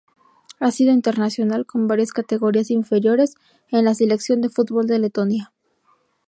Ha 0.59 0.71
sido 0.71 0.93
internacional 0.93 1.67
con 1.67 1.85
varias 1.85 2.11
categorías 2.11 2.71
inferiores 2.71 3.35
de 3.71 3.83
la 3.83 3.93
selección 3.93 4.41
de 4.41 4.49
fútbol 4.49 4.87
de 4.87 4.97
Letonia. 4.97 5.53